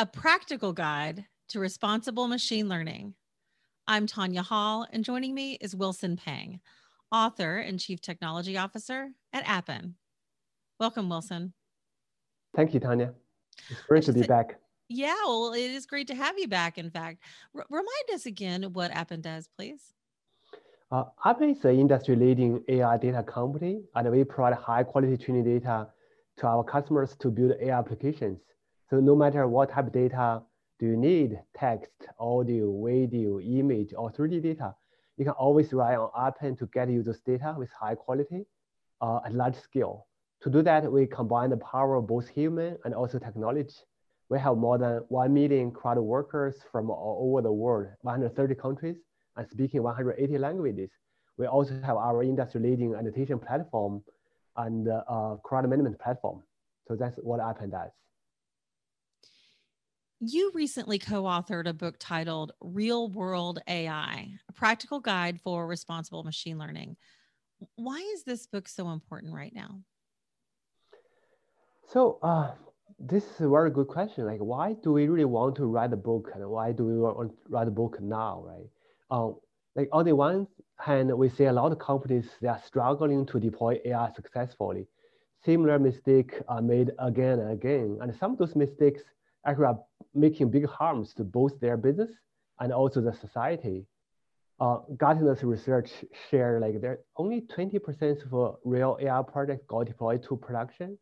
a 0.00 0.06
practical 0.06 0.72
guide 0.72 1.26
to 1.46 1.60
responsible 1.60 2.26
machine 2.26 2.70
learning. 2.70 3.12
I'm 3.86 4.06
Tanya 4.06 4.40
Hall, 4.40 4.86
and 4.90 5.04
joining 5.04 5.34
me 5.34 5.58
is 5.60 5.76
Wilson 5.76 6.16
Pang, 6.16 6.60
author 7.12 7.58
and 7.58 7.78
chief 7.78 8.00
technology 8.00 8.56
officer 8.56 9.10
at 9.34 9.46
Appen. 9.46 9.96
Welcome, 10.78 11.10
Wilson. 11.10 11.52
Thank 12.56 12.72
you, 12.72 12.80
Tanya. 12.80 13.12
It's 13.68 13.82
great 13.82 14.04
to 14.04 14.14
be 14.14 14.22
back. 14.22 14.58
Yeah, 14.88 15.12
well, 15.26 15.52
it 15.52 15.70
is 15.70 15.84
great 15.84 16.06
to 16.06 16.14
have 16.14 16.38
you 16.38 16.48
back. 16.48 16.78
In 16.78 16.88
fact, 16.88 17.18
R- 17.54 17.66
remind 17.68 18.10
us 18.14 18.24
again 18.24 18.72
what 18.72 18.90
Appen 18.92 19.20
does, 19.20 19.50
please. 19.54 19.92
Uh, 20.90 21.04
Appen 21.26 21.50
is 21.50 21.62
an 21.66 21.78
industry-leading 21.78 22.64
AI 22.68 22.96
data 22.96 23.22
company, 23.22 23.82
and 23.94 24.10
we 24.10 24.24
provide 24.24 24.54
high-quality 24.54 25.18
training 25.18 25.44
data 25.44 25.88
to 26.38 26.46
our 26.46 26.64
customers 26.64 27.14
to 27.16 27.28
build 27.28 27.52
AI 27.60 27.78
applications. 27.78 28.38
So 28.90 29.00
no 29.00 29.14
matter 29.14 29.46
what 29.46 29.70
type 29.70 29.86
of 29.86 29.92
data 29.92 30.42
do 30.78 30.86
you 30.86 30.96
need, 30.96 31.40
text, 31.56 31.92
audio, 32.18 32.84
video, 32.84 33.40
image, 33.40 33.94
or 33.96 34.10
3D 34.10 34.42
data, 34.42 34.74
you 35.16 35.24
can 35.24 35.34
always 35.34 35.72
rely 35.72 35.96
on 35.96 36.10
Appen 36.18 36.56
to 36.56 36.66
get 36.66 36.90
you 36.90 37.02
those 37.02 37.20
data 37.20 37.54
with 37.56 37.70
high 37.70 37.94
quality 37.94 38.46
uh, 39.00 39.20
at 39.24 39.32
large 39.32 39.56
scale. 39.56 40.06
To 40.42 40.50
do 40.50 40.62
that, 40.62 40.90
we 40.90 41.06
combine 41.06 41.50
the 41.50 41.58
power 41.58 41.96
of 41.96 42.06
both 42.06 42.28
human 42.28 42.76
and 42.84 42.94
also 42.94 43.18
technology 43.18 43.74
we 44.30 44.38
have 44.38 44.56
more 44.56 44.78
than 44.78 45.02
1 45.08 45.34
million 45.34 45.72
crowd 45.72 45.98
workers 45.98 46.54
from 46.70 46.88
all 46.88 47.18
over 47.28 47.42
the 47.42 47.52
world, 47.52 47.88
130 48.02 48.54
countries, 48.54 48.96
and 49.36 49.46
speaking 49.50 49.82
180 49.82 50.38
languages. 50.38 50.90
We 51.36 51.46
also 51.46 51.74
have 51.82 51.96
our 51.96 52.22
industry-leading 52.22 52.94
annotation 52.94 53.40
platform 53.40 54.02
and 54.56 54.88
uh, 54.88 55.36
crowd 55.42 55.68
management 55.68 55.98
platform. 55.98 56.42
So 56.86 56.94
that's 56.94 57.16
what 57.16 57.40
Appen 57.40 57.70
does. 57.70 57.90
You 60.22 60.52
recently 60.54 60.98
co 60.98 61.22
authored 61.22 61.66
a 61.66 61.72
book 61.72 61.96
titled 61.98 62.52
Real 62.60 63.08
World 63.08 63.58
AI, 63.66 64.28
a 64.46 64.52
practical 64.52 65.00
guide 65.00 65.40
for 65.40 65.66
responsible 65.66 66.24
machine 66.24 66.58
learning. 66.58 66.98
Why 67.76 68.00
is 68.12 68.24
this 68.24 68.46
book 68.46 68.68
so 68.68 68.90
important 68.90 69.32
right 69.32 69.54
now? 69.54 69.80
So, 71.88 72.18
uh, 72.22 72.50
this 72.98 73.24
is 73.24 73.40
a 73.40 73.48
very 73.48 73.70
good 73.70 73.88
question. 73.88 74.26
Like, 74.26 74.40
why 74.40 74.74
do 74.74 74.92
we 74.92 75.08
really 75.08 75.24
want 75.24 75.56
to 75.56 75.64
write 75.64 75.94
a 75.94 75.96
book, 75.96 76.30
and 76.34 76.46
why 76.50 76.72
do 76.72 76.84
we 76.84 76.98
want 76.98 77.30
to 77.30 77.36
write 77.48 77.68
a 77.68 77.70
book 77.70 77.98
now, 77.98 78.44
right? 78.46 78.68
Um, 79.10 79.36
like 79.74 79.88
on 79.90 80.04
the 80.04 80.14
one 80.14 80.46
hand, 80.76 81.16
we 81.16 81.30
see 81.30 81.44
a 81.44 81.52
lot 81.52 81.72
of 81.72 81.78
companies 81.78 82.28
they 82.42 82.48
are 82.48 82.60
struggling 82.62 83.24
to 83.24 83.40
deploy 83.40 83.80
AI 83.86 84.12
successfully. 84.12 84.86
Similar 85.46 85.78
mistakes 85.78 86.34
are 86.46 86.60
made 86.60 86.90
again 86.98 87.38
and 87.38 87.52
again, 87.52 87.96
and 88.02 88.14
some 88.14 88.32
of 88.32 88.38
those 88.38 88.54
mistakes 88.54 89.00
actually 89.46 89.64
are 89.64 89.80
making 90.14 90.50
big 90.50 90.66
harms 90.66 91.14
to 91.14 91.24
both 91.24 91.58
their 91.60 91.76
business 91.76 92.10
and 92.60 92.72
also 92.72 93.00
the 93.00 93.12
society. 93.12 93.86
Uh, 94.60 94.78
Gartner's 94.96 95.42
research 95.42 95.90
share 96.30 96.60
like 96.60 96.80
there 96.80 97.00
only 97.16 97.40
20% 97.42 98.32
of 98.32 98.56
real 98.64 98.98
AI 99.00 99.22
projects 99.22 99.64
got 99.66 99.86
deployed 99.86 100.22
to 100.24 100.36
production, 100.36 100.98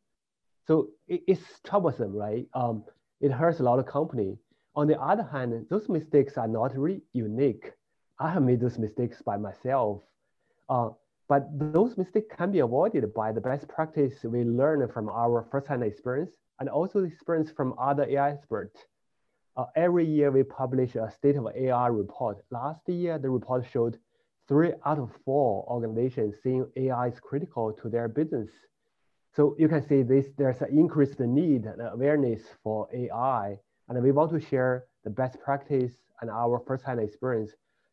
so 0.66 0.90
it, 1.08 1.22
it's 1.26 1.60
troublesome, 1.64 2.14
right? 2.14 2.46
Um, 2.54 2.84
it 3.20 3.32
hurts 3.32 3.58
a 3.58 3.64
lot 3.64 3.78
of 3.78 3.86
company. 3.86 4.36
On 4.76 4.86
the 4.86 5.00
other 5.00 5.24
hand, 5.24 5.66
those 5.70 5.88
mistakes 5.88 6.38
are 6.38 6.46
not 6.46 6.76
really 6.76 7.02
unique. 7.12 7.72
I 8.20 8.30
have 8.30 8.42
made 8.42 8.60
those 8.60 8.78
mistakes 8.78 9.22
by 9.22 9.36
myself. 9.36 10.02
Uh, 10.68 10.90
but 11.28 11.46
those 11.72 11.96
mistakes 11.98 12.34
can 12.36 12.52
be 12.52 12.60
avoided 12.60 13.12
by 13.12 13.32
the 13.32 13.40
best 13.40 13.68
practice 13.68 14.14
we 14.24 14.44
learn 14.44 14.86
from 14.92 15.08
our 15.08 15.46
first-hand 15.50 15.82
experience 15.82 16.32
and 16.60 16.68
also 16.68 17.04
experience 17.04 17.50
from 17.50 17.74
other 17.78 18.04
AI 18.04 18.30
experts. 18.30 18.78
Uh, 19.58 19.64
every 19.74 20.06
year 20.06 20.30
we 20.30 20.44
publish 20.44 20.94
a 20.94 21.10
state 21.10 21.34
of 21.34 21.48
AI 21.52 21.88
report. 21.88 22.38
Last 22.52 22.88
year, 22.88 23.18
the 23.18 23.28
report 23.28 23.66
showed 23.68 23.98
three 24.46 24.70
out 24.86 25.00
of 25.00 25.10
four 25.24 25.66
organizations 25.68 26.36
seeing 26.44 26.64
AI 26.76 27.08
is 27.08 27.18
critical 27.18 27.72
to 27.72 27.88
their 27.88 28.06
business. 28.06 28.50
So 29.34 29.56
you 29.58 29.68
can 29.68 29.82
see 29.82 30.04
this, 30.04 30.26
there's 30.38 30.62
an 30.62 30.78
increased 30.78 31.18
need 31.18 31.64
and 31.64 31.82
awareness 31.82 32.42
for 32.62 32.88
AI, 32.94 33.58
and 33.88 34.00
we 34.00 34.12
want 34.12 34.30
to 34.30 34.40
share 34.40 34.84
the 35.02 35.10
best 35.10 35.40
practice 35.40 35.92
and 36.20 36.30
our 36.30 36.62
first-hand 36.64 37.00
experience 37.00 37.50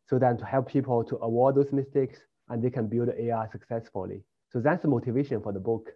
so 0.08 0.20
that 0.20 0.38
to 0.38 0.44
help 0.44 0.68
people 0.68 1.02
to 1.02 1.16
avoid 1.16 1.56
those 1.56 1.72
mistakes 1.72 2.20
and 2.48 2.62
they 2.62 2.70
can 2.70 2.86
build 2.86 3.08
AI 3.18 3.48
successfully. 3.48 4.22
So 4.52 4.60
that's 4.60 4.82
the 4.82 4.88
motivation 4.88 5.42
for 5.42 5.52
the 5.52 5.58
book. 5.58 5.90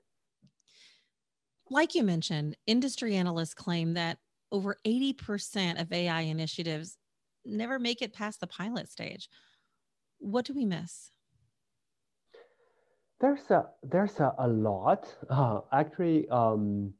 Like 1.70 1.94
you 1.94 2.03
mentioned, 2.03 2.56
industry 2.66 3.14
analysts 3.14 3.54
claim 3.54 3.94
that 3.94 4.19
over 4.53 4.77
80% 4.87 5.81
of 5.81 5.93
AI 5.93 6.22
initiatives 6.22 6.97
never 7.44 7.78
make 7.78 8.03
it 8.03 8.12
past 8.12 8.41
the 8.41 8.47
pilot 8.47 8.91
stage. 8.91 9.28
What 10.19 10.44
do 10.44 10.55
we 10.55 10.65
miss? 10.65 11.11
There's 13.21 13.50
a 13.50 13.66
there's 13.83 14.19
a, 14.19 14.34
a 14.39 14.49
lot 14.49 15.15
uh, 15.28 15.60
actually. 15.72 16.28
Um, 16.28 16.94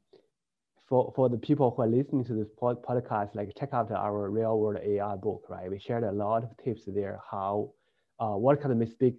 for, 0.91 1.13
for 1.15 1.29
the 1.29 1.37
people 1.37 1.71
who 1.71 1.83
are 1.83 1.87
listening 1.87 2.25
to 2.25 2.33
this 2.33 2.49
pod, 2.59 2.83
podcast, 2.83 3.33
like 3.33 3.53
check 3.57 3.69
out 3.71 3.89
our 3.93 4.29
real 4.29 4.59
world 4.59 4.77
AI 4.83 5.15
book, 5.15 5.45
right? 5.47 5.71
We 5.71 5.79
shared 5.79 6.03
a 6.03 6.11
lot 6.11 6.43
of 6.43 6.49
tips 6.61 6.81
there, 6.85 7.21
how, 7.31 7.71
uh, 8.19 8.35
what 8.35 8.59
kind 8.59 8.73
of 8.73 8.77
mistakes 8.77 9.15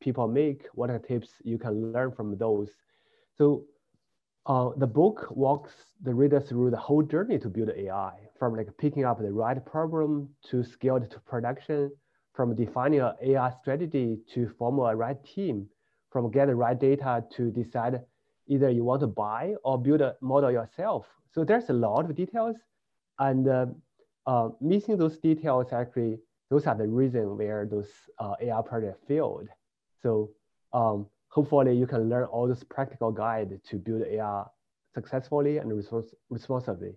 people 0.00 0.28
make, 0.28 0.66
what 0.74 0.90
are 0.90 0.98
tips 0.98 1.30
you 1.42 1.56
can 1.56 1.92
learn 1.92 2.12
from 2.12 2.36
those. 2.36 2.68
So 3.38 3.64
uh, 4.48 4.70
the 4.78 4.86
book 4.86 5.28
walks 5.30 5.72
the 6.02 6.14
reader 6.14 6.40
through 6.40 6.70
the 6.70 6.76
whole 6.76 7.02
journey 7.02 7.38
to 7.38 7.48
build 7.48 7.70
AI, 7.76 8.12
from 8.38 8.56
like 8.56 8.68
picking 8.78 9.04
up 9.04 9.20
the 9.20 9.30
right 9.30 9.64
problem 9.64 10.28
to 10.50 10.64
scale 10.64 10.96
it 10.96 11.10
to 11.10 11.20
production, 11.20 11.90
from 12.32 12.56
defining 12.56 13.00
an 13.00 13.12
AI 13.22 13.50
strategy 13.60 14.18
to 14.32 14.48
form 14.58 14.78
a 14.78 14.96
right 14.96 15.22
team, 15.22 15.66
from 16.10 16.30
get 16.30 16.46
the 16.46 16.54
right 16.54 16.80
data 16.80 17.22
to 17.36 17.50
decide 17.50 18.00
either 18.46 18.70
you 18.70 18.84
want 18.84 19.00
to 19.00 19.06
buy 19.06 19.54
or 19.64 19.80
build 19.80 20.00
a 20.00 20.16
model 20.22 20.50
yourself. 20.50 21.06
So 21.34 21.44
there's 21.44 21.68
a 21.68 21.74
lot 21.74 22.06
of 22.06 22.16
details 22.16 22.56
and 23.18 23.46
uh, 23.46 23.66
uh, 24.26 24.48
missing 24.62 24.96
those 24.96 25.18
details 25.18 25.72
actually, 25.72 26.18
those 26.48 26.66
are 26.66 26.74
the 26.74 26.86
reason 26.86 27.36
where 27.36 27.66
those 27.70 27.90
uh, 28.18 28.34
AI 28.40 28.62
projects 28.62 29.04
failed. 29.06 29.48
So 30.02 30.30
um, 30.72 31.06
hopefully 31.38 31.72
you 31.72 31.86
can 31.86 32.08
learn 32.08 32.24
all 32.24 32.48
this 32.48 32.64
practical 32.64 33.12
guide 33.12 33.60
to 33.68 33.76
build 33.76 34.02
AI 34.02 34.42
successfully 34.92 35.58
and 35.58 35.70
respons 35.70 36.08
responsibly. 36.30 36.94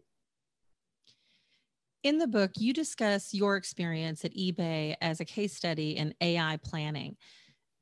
In 2.01 2.17
the 2.17 2.27
book, 2.27 2.51
you 2.57 2.73
discuss 2.73 3.35
your 3.35 3.55
experience 3.55 4.25
at 4.25 4.33
eBay 4.33 4.95
as 4.99 5.19
a 5.19 5.25
case 5.25 5.55
study 5.55 5.91
in 5.91 6.15
AI 6.21 6.57
planning. 6.63 7.17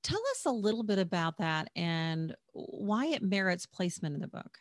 Tell 0.03 0.21
us 0.33 0.41
a 0.45 0.51
little 0.51 0.83
bit 0.83 0.99
about 0.99 1.37
that 1.37 1.69
and 1.77 2.35
why 2.51 3.05
it 3.05 3.21
merits 3.23 3.65
placement 3.65 4.15
in 4.15 4.21
the 4.21 4.27
book. 4.27 4.53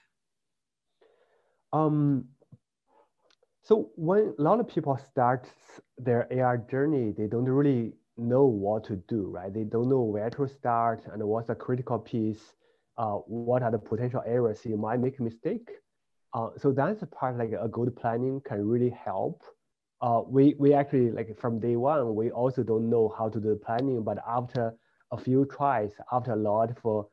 Um, 1.72 2.28
so 3.64 3.91
when 3.97 4.34
a 4.38 4.42
lot 4.42 4.60
of 4.60 4.69
people 4.69 4.97
start 5.10 5.48
their 5.97 6.28
AI 6.31 6.58
journey, 6.70 7.12
they 7.19 7.26
don't 7.26 7.48
really 7.60 7.94
know 8.19 8.45
what 8.45 8.84
to 8.84 8.97
do, 9.09 9.29
right? 9.29 9.53
They 9.53 9.65
don't 9.65 9.89
know 9.89 10.03
where 10.03 10.31
to 10.31 10.49
start 10.49 11.03
and 11.12 11.23
what's 11.23 11.49
the 11.49 11.55
critical 11.55 11.99
piece. 11.99 12.55
Uh, 12.97 13.17
what 13.27 13.62
are 13.62 13.71
the 13.71 13.79
potential 13.79 14.23
areas 14.27 14.65
you 14.65 14.77
might 14.77 15.01
make 15.01 15.19
a 15.19 15.23
mistake? 15.23 15.69
Uh, 16.34 16.51
so 16.56 16.73
that's 16.73 17.01
the 17.01 17.06
part 17.06 17.39
like 17.39 17.53
a 17.59 17.69
good 17.69 17.95
planning 17.97 18.41
can 18.45 18.67
really 18.67 18.91
help. 18.91 19.43
Uh, 20.01 20.23
we, 20.27 20.55
we 20.59 20.75
actually 20.75 21.11
like 21.11 21.37
from 21.39 21.59
day 21.61 21.77
one, 21.77 22.15
we 22.15 22.31
also 22.31 22.62
don't 22.62 22.91
know 22.91 23.15
how 23.17 23.29
to 23.29 23.41
do 23.41 23.51
the 23.51 23.56
planning, 23.56 24.03
but 24.03 24.19
after 24.29 24.75
a 25.12 25.19
few 25.19 25.45
tries 25.47 25.93
after 26.12 26.33
a 26.33 26.37
lot 26.37 26.71
for 26.81 27.06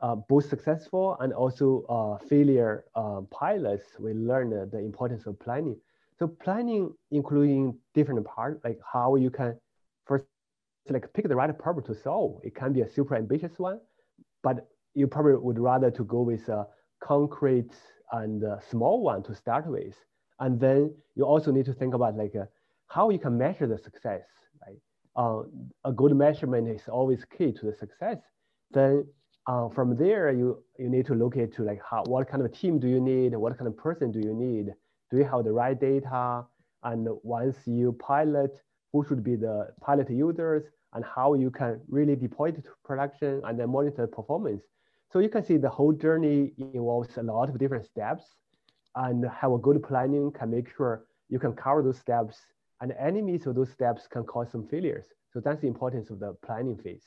uh, 0.00 0.14
both 0.14 0.48
successful 0.48 1.16
and 1.20 1.32
also 1.32 1.84
uh, 1.88 2.24
failure 2.26 2.84
uh, 2.94 3.20
pilots, 3.30 3.84
we 3.98 4.12
learned 4.12 4.70
the 4.70 4.78
importance 4.78 5.26
of 5.26 5.38
planning. 5.40 5.76
So 6.18 6.26
planning, 6.28 6.92
including 7.10 7.76
different 7.94 8.24
parts, 8.26 8.60
like 8.64 8.78
how 8.92 9.16
you 9.16 9.30
can 9.30 9.56
like 10.90 11.12
pick 11.14 11.28
the 11.28 11.36
right 11.36 11.56
problem 11.58 11.84
to 11.86 11.94
solve. 11.94 12.40
It 12.42 12.54
can 12.54 12.72
be 12.72 12.82
a 12.82 12.88
super 12.88 13.16
ambitious 13.16 13.58
one, 13.58 13.80
but 14.42 14.68
you 14.94 15.06
probably 15.06 15.36
would 15.36 15.58
rather 15.58 15.90
to 15.90 16.04
go 16.04 16.22
with 16.22 16.48
a 16.48 16.66
concrete 17.02 17.72
and 18.12 18.44
small 18.70 19.02
one 19.02 19.22
to 19.24 19.34
start 19.34 19.66
with. 19.66 19.94
And 20.40 20.60
then 20.60 20.94
you 21.14 21.24
also 21.24 21.50
need 21.52 21.64
to 21.66 21.72
think 21.72 21.94
about 21.94 22.16
like 22.16 22.34
uh, 22.36 22.44
how 22.88 23.10
you 23.10 23.18
can 23.18 23.38
measure 23.38 23.66
the 23.66 23.78
success 23.78 24.22
uh, 25.16 25.42
a 25.84 25.92
good 25.92 26.14
measurement 26.16 26.68
is 26.68 26.88
always 26.88 27.24
key 27.24 27.52
to 27.52 27.66
the 27.66 27.74
success. 27.74 28.18
Then 28.72 29.06
uh, 29.46 29.68
from 29.68 29.96
there, 29.96 30.32
you, 30.32 30.62
you 30.78 30.88
need 30.88 31.06
to 31.06 31.14
look 31.14 31.36
into 31.36 31.62
like 31.62 31.80
how, 31.88 32.02
what 32.06 32.28
kind 32.28 32.44
of 32.44 32.52
team 32.52 32.78
do 32.78 32.88
you 32.88 33.00
need? 33.00 33.34
What 33.36 33.56
kind 33.58 33.68
of 33.68 33.76
person 33.76 34.10
do 34.10 34.20
you 34.20 34.34
need? 34.34 34.72
Do 35.10 35.18
you 35.18 35.24
have 35.24 35.44
the 35.44 35.52
right 35.52 35.78
data? 35.78 36.44
And 36.82 37.08
once 37.22 37.56
you 37.66 37.96
pilot, 38.00 38.50
who 38.94 39.04
should 39.04 39.24
be 39.24 39.34
the 39.34 39.56
pilot 39.80 40.08
users 40.08 40.62
and 40.92 41.04
how 41.04 41.34
you 41.34 41.50
can 41.50 41.80
really 41.88 42.14
deploy 42.14 42.50
it 42.50 42.64
to 42.64 42.70
production 42.84 43.42
and 43.44 43.58
then 43.58 43.68
monitor 43.68 44.06
performance. 44.06 44.62
So 45.12 45.18
you 45.18 45.28
can 45.28 45.42
see 45.44 45.56
the 45.56 45.68
whole 45.68 45.92
journey 45.92 46.52
involves 46.56 47.16
a 47.18 47.22
lot 47.24 47.48
of 47.48 47.58
different 47.58 47.84
steps. 47.84 48.24
and 49.04 49.24
have 49.40 49.50
a 49.50 49.58
good 49.58 49.82
planning 49.82 50.30
can 50.38 50.48
make 50.56 50.68
sure 50.76 50.92
you 51.28 51.40
can 51.44 51.52
cover 51.52 51.82
those 51.82 51.98
steps 51.98 52.36
and 52.80 52.92
any 53.08 53.20
miss 53.20 53.46
of 53.46 53.56
those 53.56 53.72
steps 53.78 54.06
can 54.06 54.22
cause 54.22 54.48
some 54.52 54.64
failures. 54.68 55.06
So 55.32 55.40
that's 55.40 55.60
the 55.60 55.66
importance 55.66 56.10
of 56.10 56.20
the 56.20 56.30
planning 56.46 56.78
phase. 56.84 57.06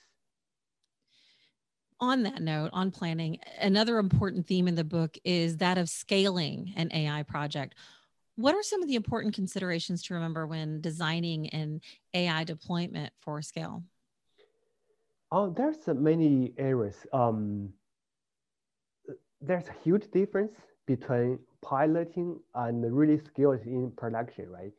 On 2.00 2.24
that 2.24 2.42
note, 2.42 2.72
on 2.74 2.92
planning, 2.92 3.40
another 3.60 3.98
important 4.00 4.46
theme 4.48 4.68
in 4.68 4.76
the 4.76 4.84
book 4.84 5.18
is 5.24 5.58
that 5.58 5.78
of 5.78 5.88
scaling 5.90 6.74
an 6.76 6.90
AI 6.94 7.24
project. 7.24 7.76
What 8.38 8.54
are 8.54 8.62
some 8.62 8.84
of 8.84 8.88
the 8.88 8.94
important 8.94 9.34
considerations 9.34 10.04
to 10.04 10.14
remember 10.14 10.46
when 10.46 10.80
designing 10.80 11.50
an 11.50 11.82
AI 12.14 12.44
deployment 12.44 13.12
for 13.20 13.42
scale? 13.42 13.84
Oh, 15.32 15.50
there's 15.50 15.80
many 15.88 16.54
areas. 16.56 16.96
Um, 17.12 17.74
there's 19.42 19.68
a 19.68 19.76
huge 19.84 20.12
difference 20.12 20.54
between 20.86 21.40
piloting 21.64 22.40
and 22.54 22.96
really 22.96 23.18
skilled 23.18 23.66
in 23.66 23.92
production, 23.98 24.50
right? 24.52 24.72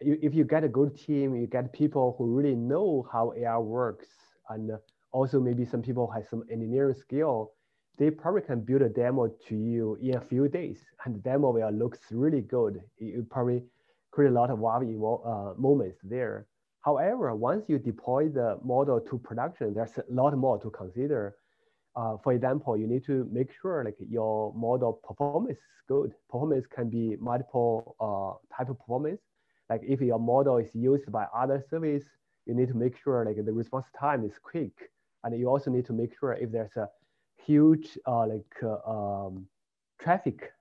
You, 0.00 0.18
if 0.22 0.34
you 0.34 0.44
get 0.44 0.64
a 0.64 0.68
good 0.68 0.96
team, 0.96 1.36
you 1.36 1.46
get 1.46 1.70
people 1.74 2.14
who 2.16 2.34
really 2.34 2.56
know 2.56 3.06
how 3.12 3.34
AI 3.36 3.58
works, 3.58 4.08
and 4.48 4.70
also 5.12 5.38
maybe 5.38 5.66
some 5.66 5.82
people 5.82 6.10
have 6.10 6.24
some 6.30 6.44
engineering 6.50 6.96
skill, 6.98 7.52
they 7.98 8.10
probably 8.10 8.42
can 8.42 8.60
build 8.60 8.82
a 8.82 8.88
demo 8.88 9.28
to 9.48 9.54
you 9.54 9.98
in 10.00 10.16
a 10.16 10.20
few 10.20 10.48
days, 10.48 10.80
and 11.04 11.14
the 11.14 11.20
demo 11.20 11.50
will 11.50 11.70
looks 11.70 12.00
really 12.10 12.40
good. 12.40 12.80
You 12.98 13.26
probably 13.28 13.62
create 14.10 14.30
a 14.30 14.34
lot 14.34 14.50
of 14.50 14.58
wow 14.58 14.80
uh, 14.80 15.60
moments 15.60 15.98
there. 16.02 16.46
However, 16.80 17.34
once 17.34 17.68
you 17.68 17.78
deploy 17.78 18.28
the 18.28 18.58
model 18.64 19.00
to 19.00 19.18
production, 19.18 19.72
there's 19.74 19.96
a 19.98 20.04
lot 20.08 20.36
more 20.36 20.58
to 20.60 20.70
consider. 20.70 21.36
Uh, 21.94 22.16
for 22.24 22.32
example, 22.32 22.76
you 22.76 22.86
need 22.86 23.04
to 23.04 23.28
make 23.30 23.50
sure 23.60 23.84
like 23.84 23.96
your 24.08 24.52
model 24.54 24.94
performance 25.04 25.58
is 25.58 25.82
good. 25.86 26.12
Performance 26.28 26.66
can 26.66 26.88
be 26.88 27.16
multiple 27.20 27.94
uh, 28.00 28.56
type 28.56 28.70
of 28.70 28.78
performance. 28.78 29.20
Like 29.70 29.82
if 29.86 30.00
your 30.00 30.18
model 30.18 30.56
is 30.56 30.74
used 30.74 31.10
by 31.12 31.26
other 31.34 31.64
service, 31.70 32.04
you 32.46 32.54
need 32.54 32.68
to 32.68 32.74
make 32.74 32.96
sure 33.02 33.24
like 33.24 33.44
the 33.44 33.52
response 33.52 33.86
time 33.98 34.24
is 34.24 34.32
quick. 34.42 34.72
And 35.22 35.38
you 35.38 35.48
also 35.48 35.70
need 35.70 35.86
to 35.86 35.92
make 35.92 36.18
sure 36.18 36.32
if 36.32 36.50
there's 36.50 36.76
a 36.76 36.88
huge 37.46 37.98
uh, 38.06 38.26
like 38.26 38.54
uh, 38.62 38.78
um, 38.88 39.46
traffic 40.00 40.52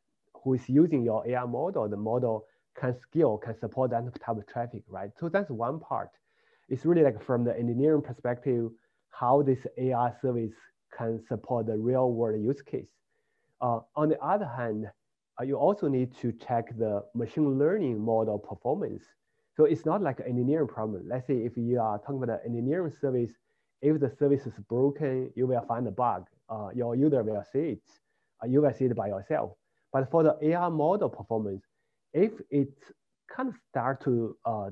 who 0.43 0.53
is 0.53 0.67
using 0.67 1.03
your 1.03 1.27
AI 1.27 1.45
model, 1.45 1.87
the 1.87 1.97
model 1.97 2.45
can 2.79 2.97
scale, 2.99 3.37
can 3.37 3.57
support 3.59 3.91
that 3.91 4.03
type 4.19 4.37
of 4.37 4.47
traffic, 4.47 4.83
right? 4.87 5.11
So 5.19 5.29
that's 5.29 5.49
one 5.49 5.79
part. 5.79 6.09
It's 6.69 6.85
really 6.85 7.03
like 7.03 7.21
from 7.23 7.43
the 7.43 7.57
engineering 7.57 8.01
perspective, 8.01 8.71
how 9.09 9.41
this 9.41 9.59
AI 9.77 10.11
service 10.21 10.53
can 10.97 11.21
support 11.27 11.67
the 11.67 11.77
real 11.77 12.11
world 12.11 12.41
use 12.41 12.61
case. 12.61 12.87
Uh, 13.61 13.79
on 13.95 14.09
the 14.09 14.19
other 14.19 14.47
hand, 14.47 14.87
uh, 15.39 15.43
you 15.43 15.55
also 15.55 15.87
need 15.87 16.15
to 16.21 16.31
check 16.31 16.77
the 16.77 17.03
machine 17.13 17.59
learning 17.59 17.99
model 17.99 18.39
performance. 18.39 19.03
So 19.55 19.65
it's 19.65 19.85
not 19.85 20.01
like 20.01 20.19
an 20.19 20.27
engineering 20.27 20.67
problem. 20.67 21.03
Let's 21.07 21.27
say 21.27 21.35
if 21.35 21.57
you 21.57 21.79
are 21.79 21.99
talking 21.99 22.23
about 22.23 22.29
an 22.29 22.39
engineering 22.45 22.91
service, 22.99 23.31
if 23.81 23.99
the 23.99 24.11
service 24.17 24.45
is 24.45 24.53
broken, 24.69 25.31
you 25.35 25.47
will 25.47 25.61
find 25.67 25.87
a 25.87 25.91
bug. 25.91 26.27
Uh, 26.51 26.69
your 26.75 26.95
user 26.95 27.23
will 27.23 27.43
see 27.51 27.77
it. 27.77 27.83
Uh, 28.43 28.47
you 28.47 28.61
will 28.61 28.73
see 28.73 28.85
it 28.85 28.95
by 28.95 29.07
yourself. 29.07 29.53
But 29.93 30.11
for 30.11 30.23
the 30.23 30.37
AI 30.41 30.69
model 30.69 31.09
performance, 31.09 31.63
if 32.13 32.31
it 32.49 32.73
kind 33.33 33.49
of 33.49 33.55
start 33.69 34.03
to 34.03 34.35
uh, 34.45 34.69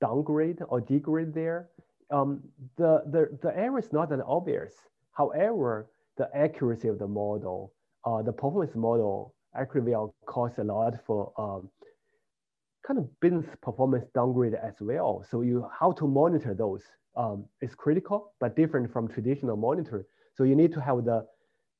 downgrade 0.00 0.58
or 0.68 0.80
degrade 0.80 1.32
there, 1.34 1.68
um, 2.10 2.42
the, 2.76 3.02
the, 3.06 3.38
the 3.42 3.56
error 3.56 3.78
is 3.78 3.92
not 3.92 4.10
that 4.10 4.20
obvious. 4.26 4.74
However, 5.12 5.88
the 6.16 6.28
accuracy 6.36 6.88
of 6.88 6.98
the 6.98 7.06
model, 7.06 7.72
uh, 8.04 8.22
the 8.22 8.32
performance 8.32 8.74
model 8.74 9.34
actually 9.56 9.92
will 9.92 10.14
cause 10.26 10.52
a 10.58 10.64
lot 10.64 10.94
for 11.06 11.32
um, 11.38 11.68
kind 12.86 12.98
of 12.98 13.20
business 13.20 13.46
performance 13.62 14.04
downgrade 14.14 14.54
as 14.54 14.74
well. 14.80 15.24
So 15.30 15.42
you 15.42 15.66
how 15.78 15.92
to 15.92 16.06
monitor 16.06 16.54
those 16.54 16.82
um, 17.16 17.44
is 17.60 17.74
critical, 17.74 18.32
but 18.40 18.56
different 18.56 18.92
from 18.92 19.08
traditional 19.08 19.56
monitor. 19.56 20.06
So 20.40 20.44
you 20.44 20.56
need 20.56 20.72
to 20.72 20.80
have 20.80 21.04
the 21.04 21.26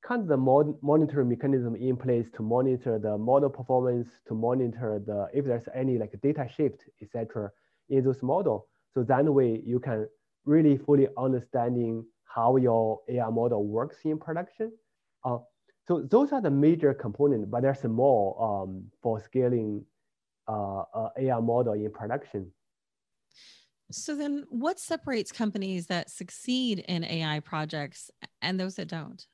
kind 0.07 0.21
of 0.21 0.29
the 0.29 0.37
mod 0.37 0.75
monitoring 0.83 1.31
mechanism 1.31 1.75
in 1.77 1.97
place 1.97 2.27
to 2.35 2.43
monitor 2.43 2.99
the 2.99 3.17
model 3.17 3.49
performance, 3.49 4.07
to 4.29 4.35
monitor 4.35 5.01
the 5.07 5.29
if 5.33 5.47
there's 5.47 5.67
any 5.75 5.97
like 5.97 6.13
data 6.23 6.47
shift, 6.55 6.83
etc. 7.01 7.51
in 7.89 8.05
those 8.05 8.23
model. 8.23 8.69
So 8.93 9.03
that 9.05 9.25
way 9.25 9.63
you 9.65 9.81
can 9.81 10.07
really 10.45 10.77
fully 10.77 11.09
understanding 11.17 12.05
how 12.25 12.57
your 12.57 13.01
AI 13.09 13.31
model 13.31 13.65
works 13.67 13.97
in 14.05 14.19
production. 14.19 14.73
Uh, 15.25 15.39
so 15.89 16.03
those 16.03 16.31
are 16.33 16.43
the 16.43 16.51
major 16.51 16.93
components, 16.93 17.49
but 17.51 17.63
there's 17.63 17.83
more 17.85 18.27
um, 18.45 18.85
for 19.03 19.23
scaling 19.23 19.87
uh, 20.49 20.83
uh, 20.93 21.09
AI 21.19 21.41
model 21.41 21.73
in 21.73 21.91
production. 21.91 22.53
So 23.91 24.15
then 24.15 24.47
what 24.49 24.79
separates 24.79 25.33
companies 25.33 25.87
that 25.87 26.11
succeed 26.11 26.81
in 26.89 27.05
AI 27.05 27.41
projects 27.41 28.11
and 28.41 28.59
those 28.59 28.77
that 28.77 28.89
don't? 28.89 29.27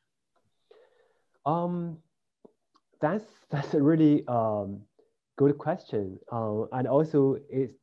Um, 1.45 1.99
that's 3.01 3.25
that's 3.51 3.75
a 3.75 3.83
really 3.83 4.27
um, 4.27 4.81
good 5.37 5.59
question, 5.59 6.19
uh, 6.33 6.65
and 6.73 6.89
also 6.89 7.37
it's 7.49 7.75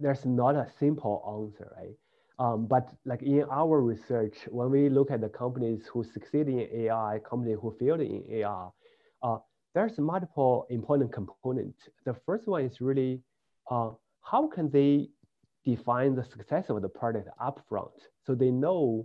there's 0.00 0.24
not 0.24 0.54
a 0.54 0.66
simple 0.78 1.22
answer, 1.26 1.72
right? 1.76 1.94
Um, 2.40 2.66
but 2.66 2.88
like 3.04 3.22
in 3.22 3.44
our 3.50 3.80
research, 3.80 4.36
when 4.48 4.70
we 4.70 4.88
look 4.88 5.10
at 5.10 5.20
the 5.20 5.28
companies 5.28 5.88
who 5.92 6.04
succeed 6.04 6.46
in 6.46 6.68
AI, 6.72 7.20
companies 7.28 7.58
who 7.60 7.74
failed 7.80 8.00
in 8.00 8.22
AI, 8.30 8.68
uh, 9.24 9.38
there's 9.74 9.98
multiple 9.98 10.66
important 10.70 11.12
components. 11.12 11.88
The 12.04 12.14
first 12.14 12.46
one 12.46 12.64
is 12.64 12.80
really 12.80 13.22
uh, 13.70 13.90
how 14.22 14.46
can 14.46 14.70
they 14.70 15.08
define 15.64 16.14
the 16.14 16.24
success 16.24 16.66
of 16.68 16.82
the 16.82 16.88
project 16.88 17.28
upfront, 17.40 17.92
so 18.24 18.34
they 18.34 18.50
know 18.50 19.04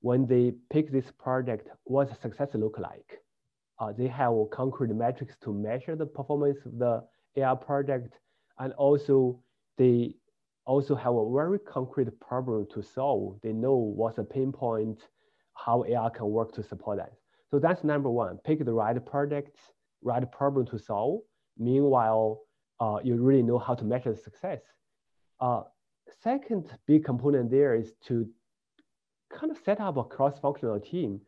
when 0.00 0.26
they 0.26 0.52
pick 0.70 0.90
this 0.92 1.10
project, 1.18 1.68
what 1.84 2.08
success 2.20 2.48
look 2.54 2.78
like. 2.78 3.20
Uh, 3.78 3.92
they 3.92 4.08
have 4.08 4.32
concrete 4.52 4.90
metrics 4.94 5.34
to 5.42 5.52
measure 5.52 5.96
the 5.96 6.06
performance 6.06 6.58
of 6.66 6.78
the 6.78 7.02
AI 7.36 7.54
project, 7.54 8.14
and 8.58 8.72
also 8.74 9.40
they 9.78 10.14
also 10.66 10.94
have 10.94 11.14
a 11.14 11.32
very 11.32 11.58
concrete 11.58 12.08
problem 12.20 12.66
to 12.72 12.82
solve. 12.82 13.38
They 13.42 13.52
know 13.52 13.74
what's 13.74 14.16
the 14.16 14.24
pain 14.24 14.52
point, 14.52 15.00
how 15.54 15.84
AI 15.84 16.08
can 16.14 16.26
work 16.26 16.52
to 16.54 16.62
support 16.62 16.98
that. 16.98 17.12
So 17.50 17.58
that's 17.58 17.84
number 17.84 18.10
one, 18.10 18.38
pick 18.44 18.64
the 18.64 18.72
right 18.72 19.04
project, 19.04 19.56
right 20.02 20.30
problem 20.30 20.66
to 20.66 20.78
solve. 20.78 21.20
Meanwhile, 21.58 22.40
uh, 22.80 22.98
you 23.02 23.16
really 23.16 23.42
know 23.42 23.58
how 23.58 23.74
to 23.74 23.84
measure 23.84 24.12
the 24.12 24.18
success. 24.18 24.60
Uh, 25.40 25.62
second 26.22 26.70
big 26.86 27.04
component 27.04 27.50
there 27.50 27.74
is 27.74 27.94
to 28.06 28.28
kind 29.32 29.50
of 29.50 29.58
set 29.64 29.80
up 29.80 29.96
a 29.96 30.04
cross-functional 30.04 30.80
team. 30.80 31.20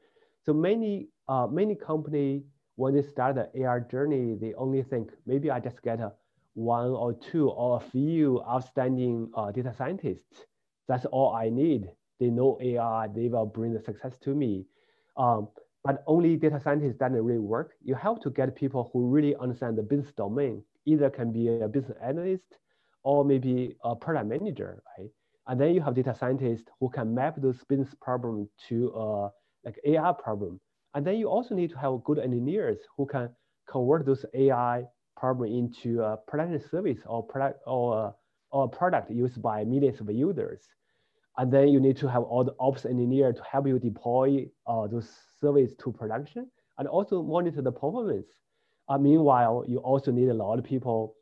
So 0.44 0.52
many 0.52 1.08
uh, 1.28 1.46
many 1.46 1.74
company 1.74 2.44
when 2.76 2.94
they 2.94 3.02
start 3.02 3.36
the 3.36 3.64
AR 3.64 3.80
journey, 3.80 4.36
they 4.40 4.52
only 4.54 4.82
think 4.82 5.10
maybe 5.26 5.50
I 5.50 5.60
just 5.60 5.80
get 5.82 6.00
a 6.00 6.12
one 6.54 6.90
or 6.90 7.12
two 7.14 7.50
or 7.50 7.78
a 7.78 7.90
few 7.90 8.42
outstanding 8.42 9.30
uh, 9.34 9.50
data 9.50 9.74
scientists. 9.76 10.44
That's 10.88 11.04
all 11.06 11.34
I 11.34 11.48
need. 11.50 11.88
They 12.20 12.30
know 12.30 12.58
AR, 12.60 13.08
they 13.08 13.28
will 13.28 13.46
bring 13.46 13.72
the 13.72 13.80
success 13.80 14.12
to 14.22 14.34
me. 14.34 14.66
Um, 15.16 15.48
but 15.82 16.02
only 16.06 16.36
data 16.36 16.60
scientists 16.62 16.96
doesn't 16.96 17.22
really 17.22 17.38
work. 17.38 17.72
You 17.82 17.94
have 17.94 18.20
to 18.20 18.30
get 18.30 18.54
people 18.54 18.90
who 18.92 19.08
really 19.08 19.34
understand 19.36 19.76
the 19.76 19.82
business 19.82 20.12
domain. 20.16 20.62
Either 20.86 21.10
can 21.10 21.32
be 21.32 21.48
a 21.48 21.68
business 21.68 21.96
analyst 22.02 22.44
or 23.04 23.24
maybe 23.24 23.76
a 23.84 23.94
product 23.94 24.26
manager, 24.26 24.82
right? 24.98 25.10
And 25.46 25.60
then 25.60 25.74
you 25.74 25.82
have 25.82 25.94
data 25.94 26.14
scientists 26.18 26.64
who 26.80 26.88
can 26.88 27.14
map 27.14 27.34
those 27.36 27.62
business 27.68 27.94
problems 28.00 28.48
to 28.68 28.92
uh, 28.94 29.28
like 29.64 29.78
AI 29.84 30.12
problem. 30.12 30.60
And 30.94 31.06
then 31.06 31.16
you 31.16 31.28
also 31.28 31.54
need 31.54 31.70
to 31.70 31.78
have 31.78 32.02
good 32.04 32.18
engineers 32.18 32.78
who 32.96 33.06
can 33.06 33.28
convert 33.70 34.06
those 34.06 34.24
AI 34.34 34.84
problem 35.16 35.50
into 35.52 36.02
a 36.02 36.16
product 36.16 36.70
service 36.70 36.98
or 37.06 37.22
product 37.22 37.60
or, 37.66 38.14
or 38.50 38.64
a 38.64 38.68
product 38.68 39.10
used 39.10 39.40
by 39.42 39.64
millions 39.64 40.00
of 40.00 40.10
users. 40.10 40.68
And 41.36 41.52
then 41.52 41.68
you 41.68 41.80
need 41.80 41.96
to 41.98 42.08
have 42.08 42.22
all 42.22 42.44
the 42.44 42.54
ops 42.60 42.86
engineer 42.86 43.32
to 43.32 43.42
help 43.42 43.66
you 43.66 43.78
deploy 43.78 44.46
uh, 44.66 44.86
those 44.86 45.10
services 45.40 45.76
to 45.80 45.92
production 45.92 46.48
and 46.78 46.88
also 46.88 47.22
monitor 47.22 47.60
the 47.60 47.72
performance. 47.72 48.28
Uh, 48.88 48.98
meanwhile, 48.98 49.64
you 49.66 49.78
also 49.78 50.12
need 50.12 50.28
a 50.28 50.34
lot 50.34 50.58
of 50.58 50.64
people 50.64 51.16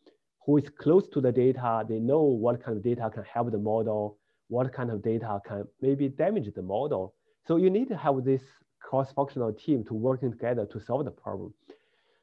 who 0.45 0.57
is 0.59 0.69
close 0.69 1.09
to 1.09 1.21
the 1.21 1.33
data. 1.33 1.85
They 1.89 1.99
know 1.99 2.23
what 2.23 2.63
kind 2.63 2.77
of 2.77 2.83
data 2.83 3.11
can 3.13 3.25
help 3.25 3.51
the 3.51 3.59
model, 3.59 4.19
what 4.49 4.73
kind 4.73 4.91
of 4.91 5.03
data 5.03 5.41
can 5.47 5.65
maybe 5.81 6.09
damage 6.09 6.53
the 6.55 6.63
model. 6.63 7.15
So 7.47 7.57
you 7.57 7.71
need 7.71 7.89
to 7.89 7.97
have 7.97 8.25
this 8.25 8.43
cross-functional 8.81 9.53
team 9.55 9.85
to 9.85 9.95
working 9.95 10.31
together 10.31 10.67
to 10.67 10.81
solve 10.81 11.05
the 11.05 11.11
problem. 11.11 11.55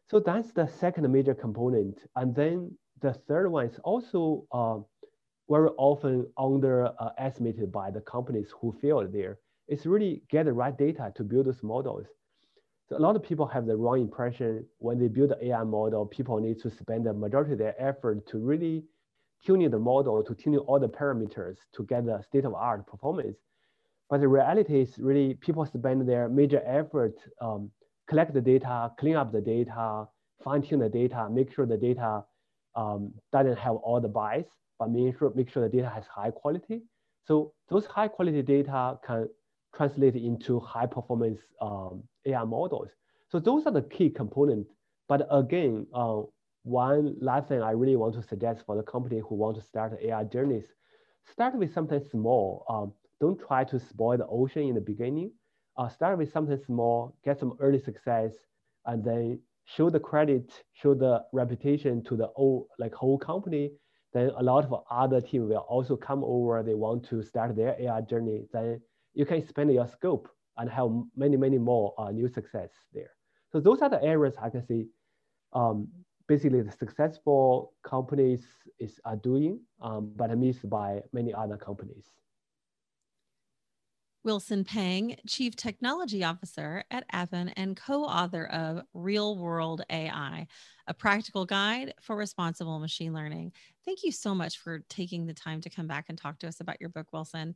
So 0.07 0.19
that's 0.19 0.51
the 0.51 0.67
second 0.67 1.11
major 1.11 1.33
component. 1.33 1.99
And 2.15 2.35
then 2.35 2.71
the 3.01 3.13
third 3.13 3.49
one 3.49 3.65
is 3.67 3.79
also 3.83 4.45
uh, 4.51 4.79
very 5.49 5.69
often 5.77 6.27
underestimated 6.37 7.63
uh, 7.63 7.67
by 7.67 7.91
the 7.91 8.01
companies 8.01 8.53
who 8.59 8.75
failed 8.81 9.11
there. 9.13 9.39
It's 9.67 9.85
really 9.85 10.23
get 10.29 10.45
the 10.45 10.53
right 10.53 10.77
data 10.77 11.11
to 11.15 11.23
build 11.23 11.45
those 11.45 11.63
models. 11.63 12.07
So 12.89 12.97
a 12.97 12.99
lot 12.99 13.15
of 13.15 13.21
people 13.21 13.45
have 13.45 13.67
the 13.67 13.77
wrong 13.77 14.01
impression 14.01 14.65
when 14.79 14.97
they 14.97 15.07
build 15.07 15.29
the 15.29 15.45
AI 15.45 15.63
model, 15.63 16.07
people 16.07 16.39
need 16.39 16.59
to 16.61 16.71
spend 16.71 17.05
the 17.05 17.13
majority 17.13 17.53
of 17.53 17.59
their 17.59 17.79
effort 17.79 18.25
to 18.29 18.39
really 18.39 18.83
tuning 19.45 19.69
the 19.69 19.77
model, 19.77 20.23
to 20.23 20.33
tuning 20.33 20.59
all 20.61 20.79
the 20.79 20.89
parameters 20.89 21.57
to 21.75 21.83
get 21.83 22.07
the 22.07 22.19
state 22.23 22.45
of 22.45 22.55
art 22.55 22.87
performance. 22.87 23.37
But 24.09 24.21
the 24.21 24.27
reality 24.27 24.81
is 24.81 24.97
really 24.97 25.35
people 25.35 25.67
spend 25.67 26.09
their 26.09 26.29
major 26.29 26.63
effort, 26.65 27.13
um, 27.39 27.69
collect 28.07 28.33
the 28.33 28.41
data, 28.41 28.91
clean 28.97 29.15
up 29.15 29.31
the 29.31 29.41
data, 29.41 30.07
fine 30.43 30.63
tune 30.63 30.79
the 30.79 30.89
data, 30.89 31.29
make 31.29 31.53
sure 31.53 31.67
the 31.67 31.77
data 31.77 32.23
um, 32.75 33.13
doesn't 33.31 33.59
have 33.59 33.75
all 33.75 34.01
the 34.01 34.07
bias, 34.07 34.47
but 34.79 34.89
make 34.89 35.15
sure, 35.19 35.31
make 35.35 35.51
sure 35.51 35.61
the 35.61 35.77
data 35.77 35.89
has 35.93 36.05
high 36.07 36.31
quality. 36.31 36.81
So 37.27 37.53
those 37.69 37.85
high 37.85 38.07
quality 38.07 38.41
data 38.41 38.97
can 39.05 39.29
translate 39.75 40.15
into 40.15 40.59
high 40.59 40.85
performance 40.85 41.39
um, 41.61 42.03
AI 42.25 42.43
models. 42.43 42.89
So 43.29 43.39
those 43.39 43.65
are 43.65 43.71
the 43.71 43.83
key 43.83 44.09
components. 44.09 44.71
But 45.07 45.27
again, 45.31 45.87
uh, 45.93 46.21
one 46.63 47.15
last 47.21 47.47
thing 47.47 47.61
I 47.61 47.71
really 47.71 47.95
want 47.95 48.15
to 48.15 48.23
suggest 48.23 48.63
for 48.65 48.75
the 48.75 48.83
company 48.83 49.19
who 49.19 49.35
want 49.35 49.55
to 49.57 49.61
start 49.61 49.97
AI 50.01 50.23
journeys, 50.25 50.65
start 51.31 51.55
with 51.55 51.73
something 51.73 52.01
small. 52.11 52.65
Um, 52.69 52.93
don't 53.19 53.39
try 53.39 53.63
to 53.65 53.79
spoil 53.79 54.17
the 54.17 54.27
ocean 54.27 54.63
in 54.63 54.75
the 54.75 54.81
beginning. 54.81 55.31
Uh, 55.77 55.87
start 55.89 56.17
with 56.17 56.31
something 56.31 56.59
small, 56.65 57.15
get 57.23 57.39
some 57.39 57.55
early 57.59 57.79
success, 57.79 58.33
and 58.85 59.03
then 59.03 59.39
show 59.65 59.89
the 59.89 59.99
credit, 59.99 60.63
show 60.73 60.93
the 60.93 61.23
reputation 61.31 62.03
to 62.03 62.15
the 62.17 62.27
whole, 62.35 62.67
like 62.79 62.93
whole 62.93 63.17
company. 63.17 63.71
Then 64.13 64.31
a 64.37 64.43
lot 64.43 64.65
of 64.65 64.83
other 64.89 65.21
team 65.21 65.47
will 65.47 65.65
also 65.69 65.95
come 65.95 66.23
over. 66.23 66.63
They 66.63 66.73
want 66.73 67.05
to 67.09 67.21
start 67.23 67.55
their 67.55 67.75
AI 67.79 68.01
journey. 68.01 68.45
Then 68.51 68.81
you 69.19 69.25
can 69.25 69.35
expand 69.35 69.73
your 69.73 69.85
scope 69.85 70.29
and 70.55 70.69
have 70.69 70.89
many, 71.13 71.35
many 71.35 71.57
more 71.57 71.93
uh, 71.97 72.09
new 72.09 72.29
success 72.29 72.69
there. 72.93 73.11
So 73.51 73.59
those 73.59 73.81
are 73.81 73.89
the 73.89 74.01
areas 74.01 74.35
I 74.41 74.49
can 74.49 74.65
see 74.65 74.87
um, 75.51 75.89
basically 76.29 76.61
the 76.61 76.71
successful 76.71 77.73
companies 77.83 78.45
is, 78.79 78.97
are 79.03 79.17
doing, 79.17 79.59
um, 79.81 80.13
but 80.15 80.35
missed 80.37 80.69
by 80.69 81.01
many 81.11 81.33
other 81.33 81.57
companies. 81.57 82.05
Wilson 84.23 84.63
Pang, 84.63 85.15
Chief 85.27 85.55
Technology 85.55 86.23
Officer 86.23 86.83
at 86.91 87.05
Appen 87.11 87.49
and 87.49 87.75
co 87.75 88.03
author 88.03 88.45
of 88.45 88.83
Real 88.93 89.37
World 89.37 89.81
AI, 89.89 90.45
a 90.87 90.93
practical 90.93 91.45
guide 91.45 91.93
for 92.01 92.17
responsible 92.17 92.79
machine 92.79 93.13
learning. 93.13 93.53
Thank 93.85 94.03
you 94.03 94.11
so 94.11 94.35
much 94.35 94.57
for 94.57 94.79
taking 94.89 95.25
the 95.25 95.33
time 95.33 95.61
to 95.61 95.69
come 95.69 95.87
back 95.87 96.05
and 96.09 96.17
talk 96.17 96.37
to 96.39 96.47
us 96.47 96.59
about 96.59 96.81
your 96.81 96.89
book, 96.89 97.07
Wilson 97.13 97.55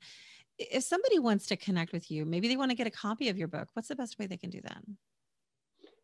if 0.57 0.83
somebody 0.83 1.19
wants 1.19 1.48
to 1.48 1.57
connect 1.57 1.93
with 1.93 2.12
you, 2.12 2.25
maybe 2.25 2.48
they 2.48 2.57
want 2.57 2.72
to 2.72 2.75
get 2.75 2.88
a 2.88 2.91
copy 2.91 3.29
of 3.29 3.38
your 3.38 3.48
book, 3.48 3.69
what's 3.74 3.88
the 3.88 3.95
best 3.95 4.19
way 4.19 4.27
they 4.27 4.38
can 4.38 4.50
do 4.50 4.62
that? 4.62 4.83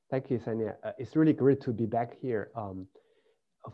Thank 0.09 0.31
you, 0.31 0.39
Sanya. 0.39 0.75
Uh, 0.83 0.91
it's 0.97 1.15
really 1.15 1.33
great 1.33 1.61
to 1.61 1.71
be 1.71 1.85
back 1.85 2.13
here. 2.19 2.49
Um, 2.55 2.87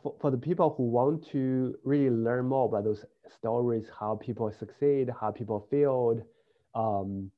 for, 0.02 0.16
for 0.20 0.32
the 0.32 0.38
people 0.38 0.74
who 0.76 0.84
want 0.84 1.28
to 1.32 1.76
really 1.84 2.10
learn 2.10 2.48
more 2.48 2.68
about 2.68 2.84
those 2.84 3.06
stories, 3.38 3.86
how 3.98 4.16
people 4.16 4.52
succeed, 4.60 5.10
how 5.20 5.32
people 5.32 5.68
failed, 5.72 6.22
um, 6.74 7.32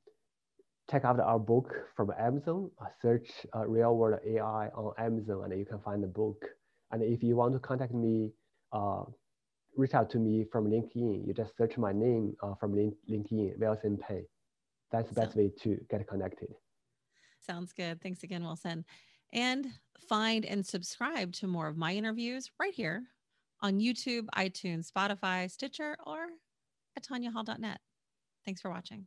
check 0.90 1.04
out 1.04 1.20
our 1.20 1.38
book 1.38 1.72
from 1.94 2.10
Amazon. 2.18 2.70
Uh, 2.80 2.86
search 3.00 3.28
uh, 3.54 3.66
Real 3.66 3.94
World 3.94 4.20
AI 4.26 4.68
on 4.68 4.92
Amazon, 4.98 5.44
and 5.44 5.58
you 5.58 5.64
can 5.64 5.78
find 5.80 6.02
the 6.02 6.08
book. 6.08 6.44
And 6.90 7.02
if 7.02 7.22
you 7.22 7.36
want 7.36 7.52
to 7.52 7.60
contact 7.60 7.94
me, 7.94 8.30
uh, 8.72 9.04
reach 9.76 9.94
out 9.94 10.10
to 10.10 10.18
me 10.18 10.44
from 10.50 10.66
LinkedIn. 10.66 11.26
You 11.26 11.32
just 11.34 11.56
search 11.56 11.78
my 11.78 11.92
name 11.92 12.36
uh, 12.42 12.54
from 12.54 12.72
LinkedIn, 12.74 13.58
Wilson 13.58 13.98
Pang. 13.98 14.24
That's 14.90 15.08
the 15.08 15.20
best 15.20 15.36
way 15.36 15.50
to 15.62 15.78
get 15.90 16.06
connected. 16.08 16.48
Sounds 17.40 17.72
good. 17.72 18.00
Thanks 18.02 18.22
again, 18.22 18.42
Wilson. 18.42 18.84
And 19.32 19.66
find 20.08 20.44
and 20.44 20.64
subscribe 20.64 21.32
to 21.34 21.46
more 21.46 21.68
of 21.68 21.76
my 21.76 21.94
interviews 21.94 22.50
right 22.58 22.74
here 22.74 23.04
on 23.60 23.80
YouTube, 23.80 24.26
iTunes, 24.36 24.90
Spotify, 24.90 25.50
Stitcher, 25.50 25.96
or 26.06 26.28
at 26.96 27.04
tanyahall.net. 27.04 27.80
Thanks 28.44 28.60
for 28.60 28.70
watching. 28.70 29.06